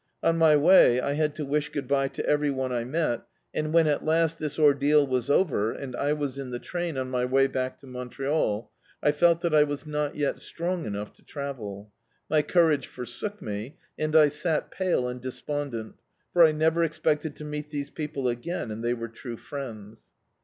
On 0.23 0.35
my 0.35 0.55
way 0.55 0.99
I 0.99 1.13
had 1.13 1.35
to 1.35 1.45
wish 1.45 1.69
good 1.69 1.87
bye 1.87 2.07
to 2.07 2.25
every 2.25 2.49
<xk 2.49 2.71
I 2.71 2.83
met, 2.85 3.21
and 3.53 3.71
when, 3.71 3.85
at 3.85 4.03
last, 4.03 4.39
this 4.39 4.57
ordeal 4.57 5.05
was 5.05 5.29
over, 5.29 5.71
and 5.73 5.95
I 5.95 6.11
was 6.13 6.39
in 6.39 6.49
the 6.49 6.57
train 6.57 6.97
on 6.97 7.07
my 7.11 7.23
way 7.23 7.45
back 7.45 7.77
to 7.81 7.85
Montreal, 7.85 8.71
I 9.03 9.11
felt 9.11 9.41
that 9.41 9.53
I 9.53 9.61
was 9.61 9.85
not 9.85 10.15
yet 10.15 10.37
strcMig 10.37 10.87
enough 10.87 11.13
to 11.17 11.23
travel; 11.23 11.91
my 12.31 12.41
courage 12.41 12.87
forsook 12.87 13.43
me, 13.43 13.77
and 13.95 14.15
I 14.15 14.29
sat 14.29 14.71
pale 14.71 15.07
and 15.07 15.21
despondent, 15.21 15.97
for 16.33 16.43
I 16.43 16.51
never 16.51 16.83
expected 16.83 17.35
to 17.35 17.45
meet 17.45 17.69
these 17.69 17.91
people 17.91 18.27
again, 18.27 18.71
and 18.71 18.83
they 18.83 18.95
were 18.95 19.07
true 19.07 19.37
friends. 19.37 20.09